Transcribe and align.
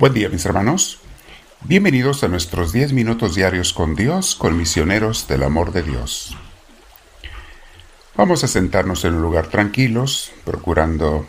Buen 0.00 0.14
día 0.14 0.30
mis 0.30 0.46
hermanos. 0.46 0.98
Bienvenidos 1.60 2.24
a 2.24 2.28
nuestros 2.28 2.72
10 2.72 2.94
minutos 2.94 3.34
diarios 3.34 3.74
con 3.74 3.94
Dios, 3.94 4.34
con 4.34 4.56
misioneros 4.56 5.28
del 5.28 5.42
amor 5.42 5.72
de 5.74 5.82
Dios. 5.82 6.34
Vamos 8.16 8.42
a 8.42 8.48
sentarnos 8.48 9.04
en 9.04 9.12
un 9.12 9.20
lugar 9.20 9.48
tranquilos, 9.48 10.32
procurando 10.46 11.26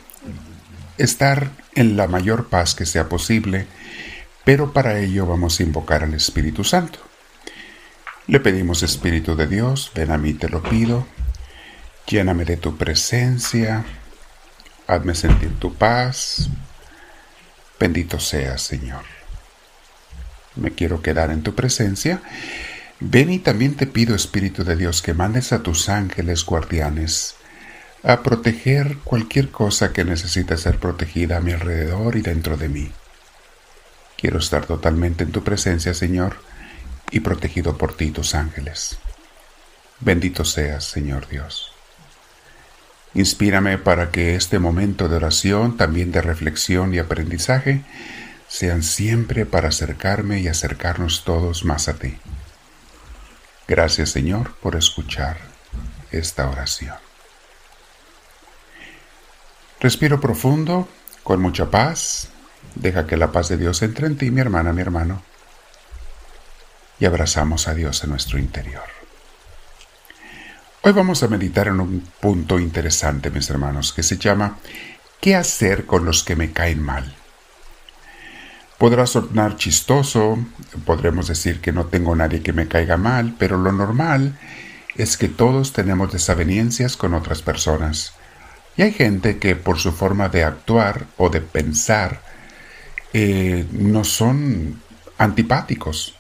estar 0.97 1.52
en 1.75 1.97
la 1.97 2.07
mayor 2.07 2.47
paz 2.47 2.73
que 2.73 2.86
sea 2.86 3.10
posible, 3.10 3.68
pero 4.46 4.71
para 4.71 5.00
ello 5.00 5.25
vamos 5.25 5.60
a 5.60 5.64
invocar 5.64 6.06
al 6.06 6.14
Espíritu 6.14 6.64
Santo. 6.64 7.00
Le 8.28 8.39
pedimos 8.39 8.83
Espíritu 8.83 9.36
de 9.36 9.47
Dios, 9.47 9.92
ven 9.96 10.11
a 10.11 10.18
mí 10.18 10.33
te 10.33 10.47
lo 10.47 10.64
pido, 10.64 11.06
lléname 12.07 12.46
de 12.46 12.56
tu 12.56 12.78
presencia, 12.78 13.83
hazme 14.88 15.14
sentir 15.14 15.60
tu 15.60 15.74
paz, 15.74 16.50
bendito 17.82 18.20
seas 18.20 18.62
Señor. 18.62 19.04
Me 20.56 20.71
quiero 20.71 21.02
quedar 21.02 21.32
en 21.32 21.42
tu 21.42 21.56
presencia. 21.56 22.21
Ven 23.00 23.32
y 23.32 23.40
también 23.40 23.76
te 23.76 23.88
pido, 23.88 24.14
Espíritu 24.14 24.64
de 24.64 24.76
Dios, 24.76 25.02
que 25.02 25.16
mandes 25.16 25.52
a 25.52 25.64
tus 25.64 25.90
ángeles 25.90 26.46
guardianes 26.46 27.36
a 28.04 28.21
proteger 28.21 28.98
cualquier 29.04 29.50
cosa 29.50 29.94
que 29.94 30.04
necesite 30.04 30.57
ser 30.57 30.78
protegida 30.78 31.38
a 31.38 31.42
mi 31.42 31.54
alrededor 31.54 32.16
y 32.16 32.22
dentro 32.22 32.56
de 32.56 32.70
mí. 32.70 32.92
Quiero 34.16 34.38
estar 34.38 34.66
totalmente 34.68 35.23
en 35.23 35.32
tu 35.32 35.44
presencia, 35.44 35.95
Señor, 35.95 36.36
y 37.09 37.22
protegido 37.22 37.78
por 37.78 37.98
ti, 37.98 38.12
tus 38.12 38.36
ángeles. 38.36 38.98
Bendito 40.00 40.45
seas, 40.45 40.84
Señor 40.84 41.28
Dios. 41.28 41.70
Inspírame 43.14 43.78
para 43.78 44.12
que 44.12 44.36
este 44.36 44.59
momento 44.59 45.09
de 45.09 45.17
oración, 45.17 45.76
también 45.76 46.12
de 46.12 46.22
reflexión 46.22 46.94
y 46.94 47.00
aprendizaje, 47.00 47.84
sean 48.48 48.84
siempre 48.84 49.45
para 49.45 49.70
acercarme 49.70 50.40
y 50.40 50.48
acercarnos 50.48 51.23
todos 51.23 51.66
más 51.66 51.88
a 51.88 51.95
ti. 51.95 52.17
Gracias, 53.67 54.09
Señor, 54.09 54.56
por 54.62 54.76
escuchar 54.76 55.38
esta 56.12 56.50
oración. 56.50 56.95
Respiro 59.80 60.20
profundo, 60.20 60.88
con 61.23 61.42
mucha 61.42 61.72
paz. 61.72 62.30
Deja 62.76 63.08
que 63.08 63.17
la 63.17 63.32
paz 63.32 63.50
de 63.50 63.58
Dios 63.58 63.82
entre 63.82 64.08
en 64.08 64.17
ti, 64.17 64.32
mi 64.32 64.42
hermana, 64.42 64.73
mi 64.73 64.82
hermano. 64.82 65.23
Y 67.00 67.06
abrazamos 67.06 67.67
a 67.67 67.73
Dios 67.73 68.04
en 68.04 68.12
nuestro 68.12 68.38
interior. 68.38 69.01
Hoy 70.84 70.94
vamos 70.94 71.22
a 71.22 71.28
meditar 71.28 71.68
en 71.68 71.80
un 71.80 72.04
punto 72.20 72.58
interesante, 72.58 73.30
mis 73.30 73.48
hermanos, 73.52 73.94
que 73.94 74.02
se 74.02 74.18
llama 74.18 74.58
¿Qué 75.20 75.36
hacer 75.36 75.86
con 75.86 76.06
los 76.06 76.23
que 76.23 76.36
me 76.36 76.54
caen 76.54 76.82
mal? 76.82 77.14
Podrá 78.80 79.06
sonar 79.06 79.58
chistoso, 79.58 80.40
podremos 80.84 81.28
decir 81.28 81.62
que 81.62 81.72
no 81.72 81.86
tengo 81.86 82.16
nadie 82.16 82.42
que 82.42 82.52
me 82.52 82.68
caiga 82.68 82.98
mal, 82.98 83.36
pero 83.38 83.60
lo 83.60 83.72
normal 83.72 84.40
es 84.96 85.18
que 85.18 85.28
todos 85.28 85.72
tenemos 85.72 86.12
desavenencias 86.12 86.98
con 86.98 87.14
otras 87.14 87.44
personas 87.44 88.14
y 88.76 88.82
hay 88.82 88.92
gente 88.92 89.38
que 89.38 89.56
por 89.56 89.78
su 89.78 89.92
forma 89.92 90.30
de 90.30 90.45
actuar 90.45 91.06
o 91.18 91.30
de 91.30 91.42
pensar 91.42 92.23
eh, 93.14 93.68
no 93.72 94.04
son 94.04 94.82
antipáticos. 95.20 96.16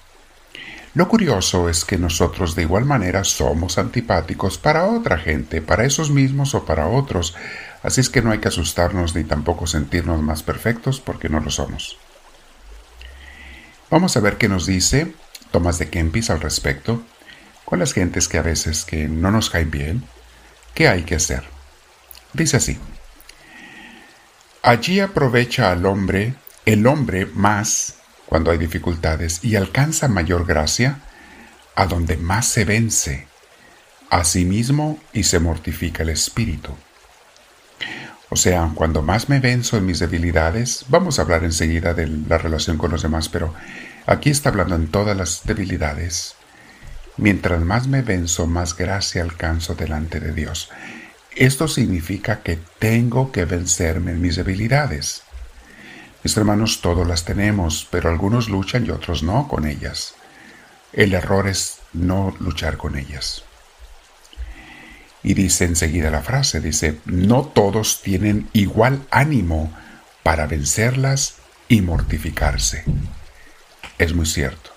Lo 0.93 1.07
curioso 1.07 1.69
es 1.69 1.85
que 1.85 1.97
nosotros 1.97 2.53
de 2.53 2.63
igual 2.63 2.83
manera 2.83 3.23
somos 3.23 3.77
antipáticos 3.77 4.57
para 4.57 4.85
otra 4.85 5.17
gente, 5.17 5.61
para 5.61 5.85
esos 5.85 6.11
mismos 6.11 6.53
o 6.53 6.65
para 6.65 6.87
otros, 6.87 7.33
así 7.81 8.01
es 8.01 8.09
que 8.09 8.21
no 8.21 8.31
hay 8.31 8.39
que 8.39 8.49
asustarnos 8.49 9.15
ni 9.15 9.23
tampoco 9.23 9.67
sentirnos 9.67 10.21
más 10.21 10.43
perfectos 10.43 10.99
porque 10.99 11.29
no 11.29 11.39
lo 11.39 11.49
somos. 11.49 11.97
Vamos 13.89 14.17
a 14.17 14.19
ver 14.19 14.37
qué 14.37 14.49
nos 14.49 14.65
dice 14.65 15.13
Tomás 15.51 15.79
de 15.79 15.89
Kempis 15.89 16.29
al 16.29 16.41
respecto, 16.41 17.01
con 17.63 17.79
las 17.79 17.93
gentes 17.93 18.27
que 18.27 18.37
a 18.37 18.41
veces 18.41 18.83
que 18.83 19.07
no 19.07 19.31
nos 19.31 19.49
caen 19.49 19.71
bien, 19.71 20.03
qué 20.73 20.89
hay 20.89 21.03
que 21.03 21.15
hacer. 21.15 21.45
Dice 22.33 22.57
así, 22.57 22.77
allí 24.61 24.99
aprovecha 24.99 25.71
al 25.71 25.85
hombre, 25.85 26.35
el 26.65 26.85
hombre 26.85 27.27
más 27.27 28.00
cuando 28.31 28.51
hay 28.51 28.57
dificultades 28.57 29.43
y 29.43 29.57
alcanza 29.57 30.07
mayor 30.07 30.45
gracia 30.45 30.99
a 31.75 31.85
donde 31.85 32.15
más 32.15 32.45
se 32.45 32.63
vence 32.63 33.27
a 34.09 34.23
sí 34.23 34.45
mismo 34.45 34.97
y 35.11 35.23
se 35.23 35.41
mortifica 35.41 36.03
el 36.03 36.11
espíritu. 36.11 36.73
O 38.29 38.37
sea, 38.37 38.71
cuando 38.73 39.01
más 39.01 39.27
me 39.27 39.41
venzo 39.41 39.75
en 39.75 39.85
mis 39.85 39.99
debilidades, 39.99 40.85
vamos 40.87 41.19
a 41.19 41.23
hablar 41.23 41.43
enseguida 41.43 41.93
de 41.93 42.07
la 42.07 42.37
relación 42.37 42.77
con 42.77 42.91
los 42.91 43.01
demás, 43.01 43.27
pero 43.27 43.53
aquí 44.05 44.29
está 44.29 44.47
hablando 44.47 44.75
en 44.75 44.87
todas 44.87 45.17
las 45.17 45.41
debilidades. 45.43 46.35
Mientras 47.17 47.59
más 47.59 47.87
me 47.87 48.01
venzo, 48.01 48.47
más 48.47 48.77
gracia 48.77 49.23
alcanzo 49.23 49.75
delante 49.75 50.21
de 50.21 50.31
Dios. 50.31 50.69
Esto 51.35 51.67
significa 51.67 52.43
que 52.43 52.57
tengo 52.79 53.33
que 53.33 53.43
vencerme 53.43 54.13
en 54.13 54.21
mis 54.21 54.37
debilidades. 54.37 55.23
Mis 56.23 56.37
hermanos, 56.37 56.81
todos 56.81 57.07
las 57.07 57.25
tenemos, 57.25 57.87
pero 57.89 58.09
algunos 58.09 58.49
luchan 58.49 58.85
y 58.85 58.91
otros 58.91 59.23
no 59.23 59.47
con 59.47 59.65
ellas. 59.65 60.13
El 60.93 61.13
error 61.13 61.47
es 61.47 61.79
no 61.93 62.35
luchar 62.39 62.77
con 62.77 62.95
ellas. 62.97 63.43
Y 65.23 65.33
dice 65.33 65.65
enseguida 65.65 66.11
la 66.11 66.21
frase, 66.21 66.59
dice, 66.59 66.99
no 67.05 67.43
todos 67.45 68.01
tienen 68.01 68.49
igual 68.53 69.05
ánimo 69.09 69.71
para 70.23 70.47
vencerlas 70.47 71.35
y 71.67 71.81
mortificarse. 71.81 72.83
Es 73.97 74.13
muy 74.13 74.25
cierto. 74.25 74.71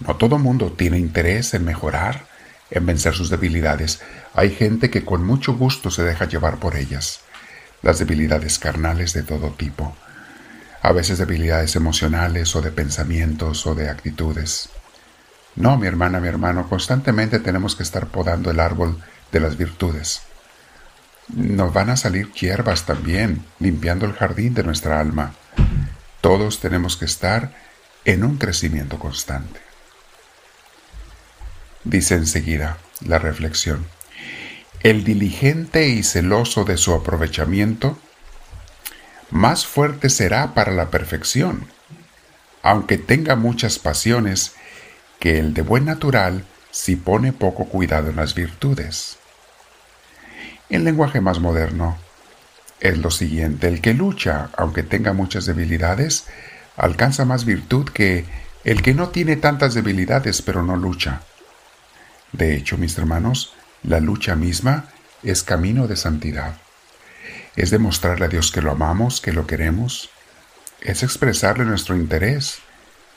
No 0.00 0.16
todo 0.16 0.38
mundo 0.38 0.72
tiene 0.72 0.98
interés 0.98 1.54
en 1.54 1.64
mejorar, 1.64 2.26
en 2.70 2.86
vencer 2.86 3.14
sus 3.14 3.30
debilidades. 3.30 4.00
Hay 4.34 4.50
gente 4.50 4.90
que 4.90 5.04
con 5.04 5.24
mucho 5.24 5.54
gusto 5.54 5.90
se 5.90 6.02
deja 6.02 6.26
llevar 6.26 6.58
por 6.58 6.76
ellas. 6.76 7.20
Las 7.82 7.98
debilidades 7.98 8.58
carnales 8.58 9.12
de 9.12 9.22
todo 9.22 9.50
tipo. 9.50 9.96
A 10.86 10.92
veces 10.92 11.18
debilidades 11.18 11.74
emocionales 11.74 12.54
o 12.54 12.62
de 12.62 12.70
pensamientos 12.70 13.66
o 13.66 13.74
de 13.74 13.90
actitudes. 13.90 14.68
No, 15.56 15.76
mi 15.76 15.88
hermana, 15.88 16.20
mi 16.20 16.28
hermano, 16.28 16.68
constantemente 16.68 17.40
tenemos 17.40 17.74
que 17.74 17.82
estar 17.82 18.06
podando 18.06 18.52
el 18.52 18.60
árbol 18.60 19.02
de 19.32 19.40
las 19.40 19.56
virtudes. 19.56 20.22
Nos 21.34 21.72
van 21.72 21.90
a 21.90 21.96
salir 21.96 22.30
hierbas 22.34 22.86
también, 22.86 23.44
limpiando 23.58 24.06
el 24.06 24.12
jardín 24.12 24.54
de 24.54 24.62
nuestra 24.62 25.00
alma. 25.00 25.34
Todos 26.20 26.60
tenemos 26.60 26.96
que 26.96 27.06
estar 27.06 27.52
en 28.04 28.22
un 28.22 28.36
crecimiento 28.36 29.00
constante. 29.00 29.58
Dice 31.82 32.14
enseguida 32.14 32.78
la 33.04 33.18
reflexión. 33.18 33.84
El 34.84 35.02
diligente 35.02 35.88
y 35.88 36.04
celoso 36.04 36.62
de 36.62 36.76
su 36.76 36.94
aprovechamiento 36.94 37.98
más 39.30 39.66
fuerte 39.66 40.10
será 40.10 40.54
para 40.54 40.72
la 40.72 40.90
perfección, 40.90 41.66
aunque 42.62 42.98
tenga 42.98 43.36
muchas 43.36 43.78
pasiones, 43.78 44.54
que 45.18 45.38
el 45.38 45.54
de 45.54 45.62
buen 45.62 45.84
natural 45.84 46.44
si 46.70 46.96
pone 46.96 47.32
poco 47.32 47.64
cuidado 47.66 48.10
en 48.10 48.16
las 48.16 48.34
virtudes. 48.34 49.18
En 50.68 50.84
lenguaje 50.84 51.20
más 51.20 51.40
moderno, 51.40 51.96
es 52.80 52.98
lo 52.98 53.10
siguiente, 53.10 53.68
el 53.68 53.80
que 53.80 53.94
lucha, 53.94 54.50
aunque 54.56 54.82
tenga 54.82 55.12
muchas 55.12 55.46
debilidades, 55.46 56.26
alcanza 56.76 57.24
más 57.24 57.44
virtud 57.44 57.88
que 57.88 58.24
el 58.64 58.82
que 58.82 58.94
no 58.94 59.08
tiene 59.08 59.36
tantas 59.36 59.74
debilidades 59.74 60.42
pero 60.42 60.62
no 60.62 60.76
lucha. 60.76 61.22
De 62.32 62.56
hecho, 62.56 62.76
mis 62.76 62.98
hermanos, 62.98 63.54
la 63.82 64.00
lucha 64.00 64.36
misma 64.36 64.86
es 65.22 65.42
camino 65.42 65.86
de 65.86 65.96
santidad. 65.96 66.56
Es 67.56 67.70
demostrarle 67.70 68.26
a 68.26 68.28
Dios 68.28 68.52
que 68.52 68.62
lo 68.62 68.72
amamos, 68.72 69.20
que 69.20 69.32
lo 69.32 69.46
queremos. 69.46 70.10
Es 70.80 71.02
expresarle 71.02 71.64
nuestro 71.64 71.96
interés, 71.96 72.58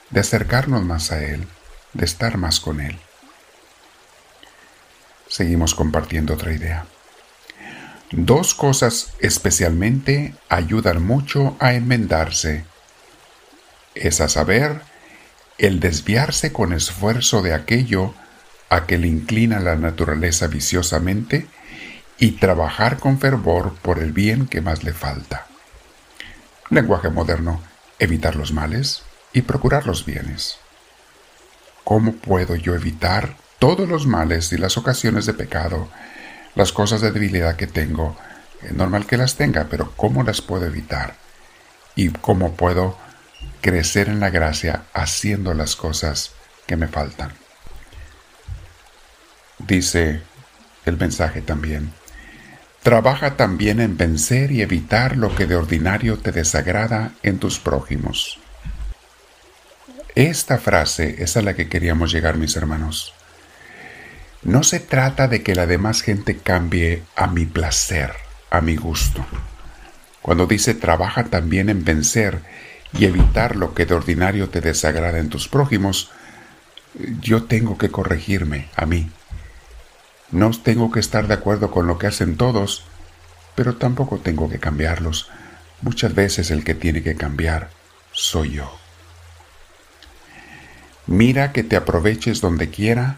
de 0.09 0.21
acercarnos 0.21 0.83
más 0.83 1.11
a 1.11 1.23
Él, 1.23 1.47
de 1.93 2.05
estar 2.05 2.37
más 2.37 2.59
con 2.59 2.79
Él. 2.79 2.97
Seguimos 5.27 5.75
compartiendo 5.75 6.33
otra 6.33 6.53
idea. 6.53 6.85
Dos 8.11 8.55
cosas 8.55 9.13
especialmente 9.19 10.33
ayudan 10.47 11.05
mucho 11.05 11.55
a 11.59 11.73
enmendarse. 11.73 12.65
Es 13.93 14.21
a 14.21 14.29
saber, 14.29 14.81
el 15.59 15.79
desviarse 15.79 16.51
con 16.51 16.73
esfuerzo 16.73 17.41
de 17.41 17.53
aquello 17.53 18.13
a 18.69 18.87
que 18.87 18.97
le 18.97 19.07
inclina 19.07 19.59
la 19.59 19.75
naturaleza 19.75 20.47
viciosamente 20.47 21.47
y 22.19 22.31
trabajar 22.31 22.99
con 22.99 23.19
fervor 23.19 23.73
por 23.81 23.99
el 23.99 24.11
bien 24.11 24.47
que 24.47 24.61
más 24.61 24.83
le 24.83 24.93
falta. 24.93 25.47
Lenguaje 26.69 27.09
moderno, 27.09 27.61
evitar 27.97 28.35
los 28.35 28.53
males 28.53 29.03
y 29.33 29.41
procurar 29.41 29.87
los 29.87 30.05
bienes. 30.05 30.57
¿Cómo 31.83 32.13
puedo 32.13 32.55
yo 32.55 32.75
evitar 32.75 33.35
todos 33.57 33.87
los 33.87 34.05
males 34.05 34.51
y 34.51 34.57
las 34.57 34.77
ocasiones 34.77 35.25
de 35.25 35.33
pecado, 35.33 35.89
las 36.55 36.71
cosas 36.71 37.01
de 37.01 37.11
debilidad 37.11 37.55
que 37.55 37.67
tengo? 37.67 38.17
Es 38.61 38.73
normal 38.73 39.05
que 39.05 39.17
las 39.17 39.35
tenga, 39.35 39.67
pero 39.69 39.93
¿cómo 39.95 40.23
las 40.23 40.41
puedo 40.41 40.65
evitar? 40.65 41.15
¿Y 41.95 42.09
cómo 42.09 42.53
puedo 42.53 42.97
crecer 43.61 44.09
en 44.09 44.19
la 44.19 44.29
gracia 44.29 44.83
haciendo 44.93 45.53
las 45.53 45.75
cosas 45.75 46.31
que 46.65 46.75
me 46.75 46.87
faltan. 46.87 47.33
Dice 49.57 50.21
el 50.85 50.97
mensaje 50.97 51.41
también. 51.41 51.93
Trabaja 52.89 53.37
también 53.37 53.81
en 53.81 53.97
vencer 53.97 54.51
y 54.51 54.63
evitar 54.63 55.15
lo 55.15 55.35
que 55.35 55.45
de 55.45 55.55
ordinario 55.55 56.17
te 56.17 56.31
desagrada 56.31 57.11
en 57.21 57.37
tus 57.37 57.59
prójimos. 57.59 58.39
Esta 60.15 60.57
frase 60.57 61.17
es 61.19 61.37
a 61.37 61.43
la 61.43 61.53
que 61.53 61.69
queríamos 61.69 62.11
llegar, 62.11 62.37
mis 62.37 62.55
hermanos. 62.55 63.13
No 64.41 64.63
se 64.63 64.79
trata 64.79 65.27
de 65.27 65.43
que 65.43 65.53
la 65.53 65.67
demás 65.67 66.01
gente 66.01 66.37
cambie 66.37 67.03
a 67.15 67.27
mi 67.27 67.45
placer, 67.45 68.11
a 68.49 68.59
mi 68.59 68.75
gusto. 68.75 69.23
Cuando 70.23 70.47
dice 70.47 70.73
trabaja 70.73 71.25
también 71.25 71.69
en 71.69 71.85
vencer 71.85 72.39
y 72.97 73.05
evitar 73.05 73.55
lo 73.55 73.75
que 73.75 73.85
de 73.85 73.93
ordinario 73.93 74.49
te 74.49 74.61
desagrada 74.61 75.19
en 75.19 75.29
tus 75.29 75.47
prójimos, 75.47 76.09
yo 77.21 77.43
tengo 77.43 77.77
que 77.77 77.91
corregirme 77.91 78.69
a 78.75 78.87
mí. 78.87 79.11
No 80.31 80.51
tengo 80.51 80.91
que 80.91 80.99
estar 80.99 81.27
de 81.27 81.33
acuerdo 81.33 81.71
con 81.71 81.87
lo 81.87 81.97
que 81.97 82.07
hacen 82.07 82.37
todos, 82.37 82.83
pero 83.55 83.75
tampoco 83.75 84.19
tengo 84.19 84.49
que 84.49 84.59
cambiarlos. 84.59 85.29
Muchas 85.81 86.13
veces 86.13 86.51
el 86.51 86.63
que 86.63 86.75
tiene 86.75 87.01
que 87.01 87.15
cambiar 87.15 87.69
soy 88.11 88.51
yo. 88.51 88.77
Mira 91.07 91.51
que 91.51 91.63
te 91.63 91.75
aproveches 91.75 92.41
donde 92.41 92.69
quiera 92.69 93.17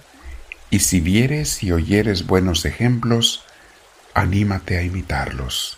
y 0.69 0.80
si 0.80 1.02
vieres 1.02 1.62
y 1.63 1.74
oyeres 1.74 2.25
buenos 2.25 2.63
ejemplos, 2.63 3.44
anímate 4.14 4.78
a 4.78 4.84
imitarlos. 4.84 5.78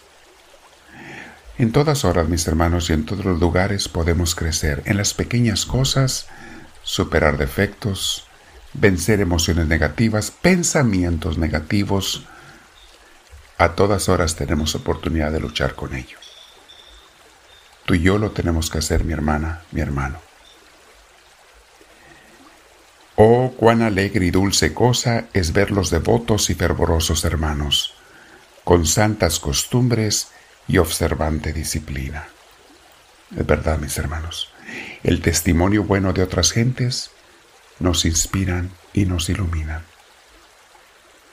En 1.57 1.71
todas 1.71 2.05
horas, 2.05 2.29
mis 2.29 2.47
hermanos, 2.47 2.89
y 2.89 2.93
en 2.93 3.05
todos 3.05 3.25
los 3.25 3.39
lugares 3.39 3.87
podemos 3.87 4.35
crecer 4.35 4.83
en 4.85 4.97
las 4.97 5.13
pequeñas 5.13 5.65
cosas, 5.65 6.27
superar 6.83 7.37
defectos, 7.37 8.27
vencer 8.73 9.21
emociones 9.21 9.67
negativas, 9.67 10.31
pensamientos 10.31 11.37
negativos. 11.37 12.25
A 13.57 13.75
todas 13.75 14.09
horas 14.09 14.35
tenemos 14.35 14.75
oportunidad 14.75 15.31
de 15.31 15.39
luchar 15.39 15.75
con 15.75 15.95
ellos. 15.95 16.19
Tú 17.85 17.95
y 17.95 18.01
yo 18.01 18.17
lo 18.17 18.31
tenemos 18.31 18.69
que 18.69 18.79
hacer, 18.79 19.03
mi 19.03 19.13
hermana, 19.13 19.61
mi 19.71 19.81
hermano. 19.81 20.19
Oh, 23.15 23.53
cuán 23.55 23.81
alegre 23.83 24.25
y 24.25 24.31
dulce 24.31 24.73
cosa 24.73 25.25
es 25.33 25.53
ver 25.53 25.69
los 25.69 25.91
devotos 25.91 26.49
y 26.49 26.55
fervorosos 26.55 27.23
hermanos, 27.25 27.93
con 28.63 28.87
santas 28.87 29.39
costumbres 29.39 30.29
y 30.67 30.79
observante 30.79 31.53
disciplina. 31.53 32.27
Es 33.37 33.45
verdad, 33.45 33.77
mis 33.77 33.97
hermanos, 33.97 34.49
el 35.03 35.21
testimonio 35.21 35.83
bueno 35.83 36.13
de 36.13 36.23
otras 36.23 36.51
gentes 36.51 37.11
nos 37.83 38.05
inspiran 38.05 38.71
y 38.93 39.05
nos 39.05 39.29
iluminan. 39.29 39.83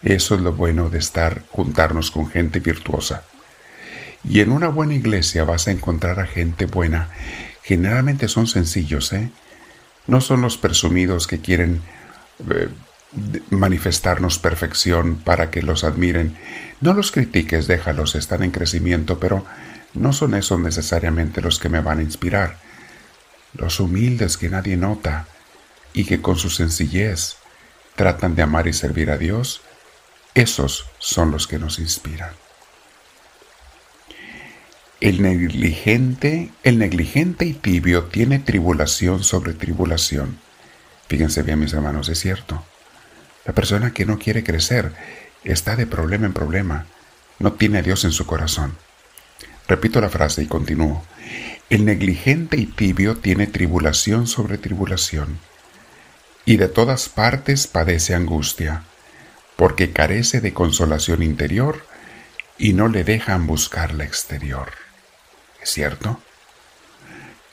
Eso 0.02 0.34
es 0.34 0.40
lo 0.40 0.52
bueno 0.52 0.90
de 0.90 0.98
estar, 0.98 1.44
juntarnos 1.50 2.10
con 2.10 2.28
gente 2.28 2.58
virtuosa. 2.58 3.22
Y 4.24 4.40
en 4.40 4.50
una 4.50 4.68
buena 4.68 4.94
iglesia 4.94 5.44
vas 5.44 5.68
a 5.68 5.70
encontrar 5.70 6.18
a 6.18 6.26
gente 6.26 6.66
buena. 6.66 7.08
Generalmente 7.62 8.26
son 8.28 8.48
sencillos, 8.48 9.12
¿eh? 9.12 9.30
No 10.06 10.20
son 10.20 10.42
los 10.42 10.56
presumidos 10.58 11.28
que 11.28 11.40
quieren 11.40 11.82
eh, 12.50 12.68
manifestarnos 13.50 14.38
perfección 14.38 15.16
para 15.16 15.50
que 15.50 15.62
los 15.62 15.84
admiren. 15.84 16.36
No 16.80 16.94
los 16.94 17.12
critiques, 17.12 17.68
déjalos, 17.68 18.16
están 18.16 18.42
en 18.42 18.50
crecimiento, 18.50 19.20
pero 19.20 19.46
no 19.94 20.12
son 20.12 20.34
esos 20.34 20.58
necesariamente 20.58 21.42
los 21.42 21.60
que 21.60 21.68
me 21.68 21.80
van 21.80 22.00
a 22.00 22.02
inspirar. 22.02 22.56
Los 23.54 23.78
humildes 23.78 24.36
que 24.36 24.48
nadie 24.48 24.76
nota 24.76 25.26
y 25.92 26.04
que 26.04 26.20
con 26.20 26.36
su 26.36 26.50
sencillez 26.50 27.36
tratan 27.96 28.34
de 28.34 28.42
amar 28.42 28.66
y 28.66 28.72
servir 28.72 29.10
a 29.10 29.18
Dios, 29.18 29.62
esos 30.34 30.86
son 30.98 31.30
los 31.30 31.46
que 31.46 31.58
nos 31.58 31.78
inspiran. 31.78 32.32
El 35.00 35.22
negligente, 35.22 36.50
el 36.62 36.78
negligente 36.78 37.46
y 37.46 37.54
tibio 37.54 38.04
tiene 38.04 38.38
tribulación 38.38 39.24
sobre 39.24 39.54
tribulación. 39.54 40.38
Fíjense 41.08 41.42
bien, 41.42 41.58
mis 41.58 41.72
hermanos, 41.72 42.08
es 42.10 42.20
cierto. 42.20 42.62
La 43.46 43.54
persona 43.54 43.92
que 43.92 44.04
no 44.04 44.18
quiere 44.18 44.44
crecer 44.44 44.92
está 45.42 45.74
de 45.74 45.86
problema 45.86 46.26
en 46.26 46.34
problema, 46.34 46.86
no 47.38 47.54
tiene 47.54 47.78
a 47.78 47.82
Dios 47.82 48.04
en 48.04 48.12
su 48.12 48.26
corazón. 48.26 48.76
Repito 49.66 50.00
la 50.00 50.10
frase 50.10 50.42
y 50.42 50.46
continúo. 50.46 51.02
El 51.70 51.84
negligente 51.84 52.56
y 52.56 52.66
tibio 52.66 53.16
tiene 53.16 53.46
tribulación 53.46 54.26
sobre 54.26 54.58
tribulación, 54.58 55.38
y 56.50 56.56
de 56.56 56.66
todas 56.66 57.08
partes 57.08 57.68
padece 57.68 58.12
angustia, 58.12 58.82
porque 59.54 59.92
carece 59.92 60.40
de 60.40 60.52
consolación 60.52 61.22
interior 61.22 61.86
y 62.58 62.72
no 62.72 62.88
le 62.88 63.04
dejan 63.04 63.46
buscar 63.46 63.94
la 63.94 64.02
exterior. 64.02 64.72
¿Es 65.62 65.70
cierto? 65.70 66.20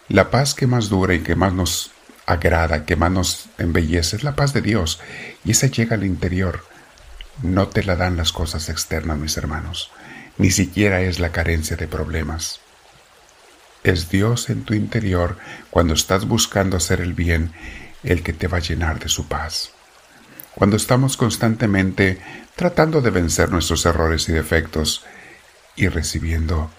La 0.09 0.31
paz 0.31 0.55
que 0.55 0.65
más 0.65 0.89
dura 0.89 1.13
y 1.13 1.19
que 1.19 1.35
más 1.35 1.53
nos 1.53 1.91
agrada, 2.25 2.87
que 2.87 2.95
más 2.95 3.11
nos 3.11 3.49
embellece, 3.59 4.15
es 4.15 4.23
la 4.23 4.35
paz 4.35 4.53
de 4.53 4.63
Dios. 4.63 4.99
Y 5.45 5.51
esa 5.51 5.67
llega 5.67 5.95
al 5.95 6.03
interior. 6.03 6.65
No 7.43 7.67
te 7.67 7.83
la 7.83 7.97
dan 7.97 8.17
las 8.17 8.31
cosas 8.31 8.67
externas, 8.67 9.19
mis 9.19 9.37
hermanos. 9.37 9.91
Ni 10.39 10.49
siquiera 10.49 11.01
es 11.01 11.19
la 11.19 11.31
carencia 11.31 11.77
de 11.77 11.87
problemas. 11.87 12.61
Es 13.83 14.09
Dios 14.09 14.49
en 14.49 14.63
tu 14.63 14.73
interior 14.73 15.37
cuando 15.69 15.93
estás 15.93 16.25
buscando 16.25 16.77
hacer 16.77 16.99
el 16.99 17.13
bien 17.13 17.53
el 18.03 18.23
que 18.23 18.33
te 18.33 18.47
va 18.47 18.57
a 18.57 18.61
llenar 18.61 18.99
de 18.99 19.09
su 19.09 19.27
paz. 19.27 19.71
Cuando 20.55 20.77
estamos 20.77 21.17
constantemente 21.17 22.19
tratando 22.55 23.01
de 23.01 23.11
vencer 23.11 23.51
nuestros 23.51 23.85
errores 23.85 24.27
y 24.29 24.33
defectos 24.33 25.05
y 25.75 25.87
recibiendo 25.87 26.71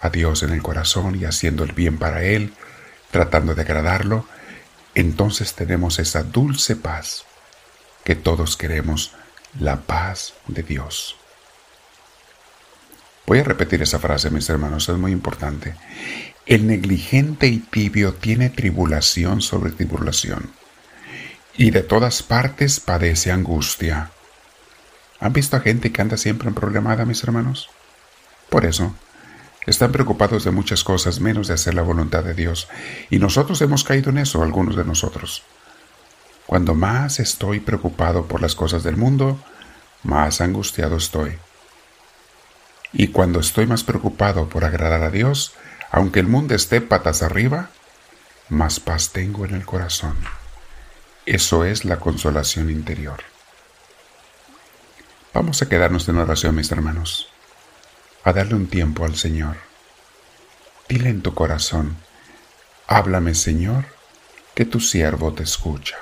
a 0.00 0.10
Dios 0.10 0.42
en 0.42 0.50
el 0.50 0.62
corazón 0.62 1.16
y 1.16 1.24
haciendo 1.24 1.64
el 1.64 1.72
bien 1.72 1.98
para 1.98 2.22
Él, 2.22 2.52
tratando 3.10 3.54
de 3.54 3.62
agradarlo, 3.62 4.26
entonces 4.94 5.54
tenemos 5.54 5.98
esa 5.98 6.22
dulce 6.22 6.76
paz 6.76 7.24
que 8.04 8.14
todos 8.14 8.56
queremos, 8.56 9.12
la 9.58 9.76
paz 9.80 10.34
de 10.46 10.62
Dios. 10.62 11.16
Voy 13.26 13.40
a 13.40 13.44
repetir 13.44 13.82
esa 13.82 13.98
frase, 13.98 14.30
mis 14.30 14.48
hermanos, 14.48 14.88
es 14.88 14.96
muy 14.96 15.12
importante. 15.12 15.74
El 16.48 16.66
negligente 16.66 17.46
y 17.46 17.58
tibio 17.58 18.14
tiene 18.14 18.48
tribulación 18.48 19.42
sobre 19.42 19.70
tribulación, 19.70 20.50
y 21.58 21.72
de 21.72 21.82
todas 21.82 22.22
partes 22.22 22.80
padece 22.80 23.30
angustia. 23.30 24.12
¿Han 25.20 25.34
visto 25.34 25.58
a 25.58 25.60
gente 25.60 25.92
que 25.92 26.00
anda 26.00 26.16
siempre 26.16 26.48
en 26.48 26.54
problemada, 26.54 27.04
mis 27.04 27.22
hermanos? 27.22 27.68
Por 28.48 28.64
eso, 28.64 28.94
están 29.66 29.92
preocupados 29.92 30.44
de 30.44 30.50
muchas 30.50 30.84
cosas 30.84 31.20
menos 31.20 31.48
de 31.48 31.54
hacer 31.54 31.74
la 31.74 31.82
voluntad 31.82 32.24
de 32.24 32.32
Dios. 32.32 32.66
Y 33.10 33.18
nosotros 33.18 33.60
hemos 33.60 33.84
caído 33.84 34.08
en 34.08 34.16
eso, 34.16 34.42
algunos 34.42 34.74
de 34.74 34.86
nosotros. 34.86 35.42
Cuando 36.46 36.74
más 36.74 37.20
estoy 37.20 37.60
preocupado 37.60 38.24
por 38.24 38.40
las 38.40 38.54
cosas 38.54 38.82
del 38.84 38.96
mundo, 38.96 39.38
más 40.02 40.40
angustiado 40.40 40.96
estoy. 40.96 41.36
Y 42.94 43.08
cuando 43.08 43.38
estoy 43.38 43.66
más 43.66 43.84
preocupado 43.84 44.48
por 44.48 44.64
agradar 44.64 45.02
a 45.02 45.10
Dios, 45.10 45.52
aunque 45.90 46.20
el 46.20 46.26
mundo 46.26 46.54
esté 46.54 46.80
patas 46.80 47.22
arriba, 47.22 47.70
más 48.48 48.80
paz 48.80 49.10
tengo 49.10 49.44
en 49.44 49.54
el 49.54 49.64
corazón. 49.64 50.16
Eso 51.26 51.64
es 51.64 51.84
la 51.84 51.98
consolación 51.98 52.70
interior. 52.70 53.22
Vamos 55.34 55.60
a 55.62 55.68
quedarnos 55.68 56.08
en 56.08 56.16
oración, 56.16 56.54
mis 56.54 56.72
hermanos 56.72 57.28
a 58.28 58.32
darle 58.34 58.54
un 58.54 58.66
tiempo 58.66 59.06
al 59.06 59.16
Señor. 59.16 59.56
Dile 60.86 61.08
en 61.08 61.22
tu 61.22 61.34
corazón, 61.34 61.96
háblame 62.86 63.34
Señor, 63.34 63.86
que 64.54 64.66
tu 64.66 64.80
siervo 64.80 65.32
te 65.32 65.44
escucha. 65.44 65.96